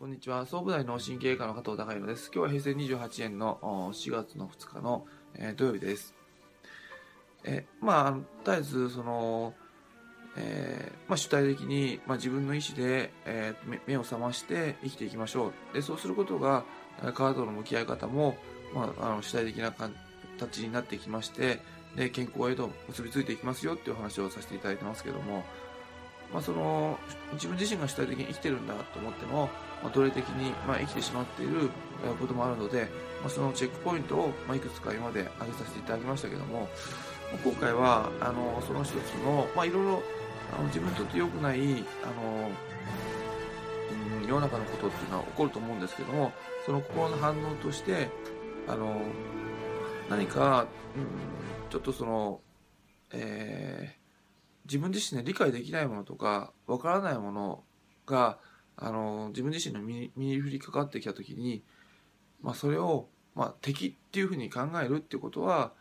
[0.00, 0.46] こんにちは。
[0.46, 2.30] 総武大の神経科の加藤隆弘です。
[2.34, 3.58] 今日は平成28年の
[3.92, 6.14] 4月の2日の、えー、土曜日です。
[7.44, 9.52] えー、まあ、絶えず、その、
[10.38, 15.74] えー、まあ、主体的に、まあ、自分の意思で、えー、目を覚まして生きていきましょう。
[15.74, 16.64] で、そうすることが、
[17.12, 18.38] 体との向き合い方も、
[18.74, 21.60] まあ、あの主体的な形になってきまして、
[21.94, 25.44] で、健康へと結びついていきますよっていう話をさせていただいてますけども、
[26.32, 26.98] まあ、その
[27.32, 29.48] 自分自身が主体的に生きてるんだと思っても、
[29.82, 31.70] まあ、奴隷的に、まあ、生きてしまっている
[32.20, 32.88] こともあるので、
[33.20, 36.68] まあ、そのチェックポイントを、まあ、いくつか今まで挙げさせていただきましたけども
[37.44, 40.02] 今回はあのその一つの、まあ、いろいろ
[40.56, 42.50] あの自分にとって良くないあの、
[44.22, 46.32] うん、世の中のことっていうのは起こると思うんですけども
[46.66, 48.08] その心の反応として
[48.68, 49.00] あの
[50.08, 50.66] 何か、
[50.96, 52.40] うん、ちょっとその、
[53.12, 53.99] えー
[54.70, 57.64] 自分自身で理解できないものとかわからないもの
[58.06, 58.38] が
[58.76, 61.64] あの自分自身の身に降りかかってきた時に、
[62.40, 65.72] まあ、それを、まあ、敵っていうふうに考えるっていうことは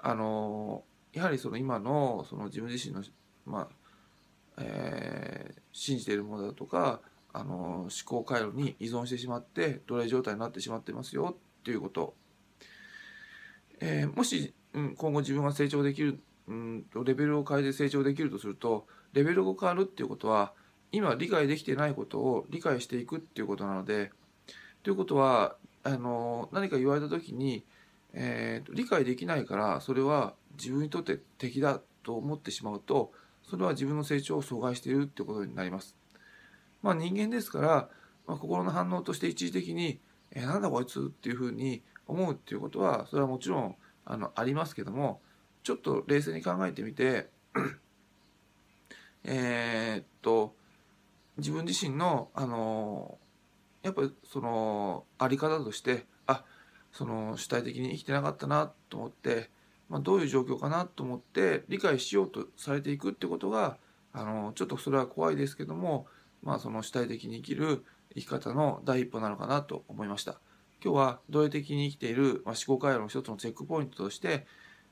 [0.00, 0.82] あの
[1.12, 3.02] やはりその今のその自分自身の、
[3.44, 3.68] まあ
[4.56, 7.00] えー、信じているものだとか
[7.34, 12.14] あの思考回路に依存してしまって奴隷状態になってしまってますよっていうこと、
[13.80, 20.52] えー、もし、うん、今後自分が成長できるうんとレベルを変えて成長できるとするとレベルが変わるっていうことは
[20.90, 24.10] 今理解できてないことを理解していくっていうことなので
[24.82, 27.64] ということはあの何か言われた時に、
[28.14, 35.96] えー、理解できないからそれは自分にとって敵だと思ってしまうとそれは自分の成長を阻害しているってことになります。
[36.82, 37.88] まあ、人間ですから、
[38.26, 45.20] まあ、心の反応として一時的に「えー、なんだこいつ」っていうふうに思うっていうことはそれはもちろんあのありますけども
[45.68, 47.28] ちょっと冷静に考えてみて
[49.22, 50.54] えっと
[51.36, 53.18] 自分自身のあの
[53.82, 56.42] やっぱりそのあり方としてあ
[56.90, 59.50] その主体的に生きてなかったなと思って、
[59.90, 63.76] まあ、どういう状況かなと思って理解しようとされていくってことが
[64.14, 66.06] あのちょっとそれは怖いですけども、
[66.42, 67.84] まあ、その主体的に生きる
[68.14, 70.40] 生き方の第一歩なのかなと思いました。
[70.82, 74.46] 今日は同意的に生きている、まあ、思考回路の一つのチェックポイントとして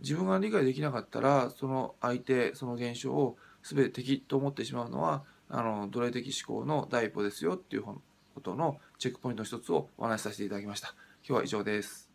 [0.00, 8.00] 自分が理解できなかったらその相手その現象を全て敵と思ってしまうのはあの奴隷的思考の第一歩ですよっていうこ
[8.40, 10.94] とのチェックポイントの一つをお話しさせていただきました。
[11.26, 12.07] 今日は以上です。